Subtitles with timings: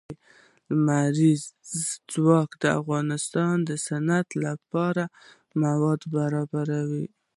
[0.83, 1.41] لمریز
[2.11, 5.03] ځواک د افغانستان د صنعت لپاره
[5.63, 7.07] مواد برابروي.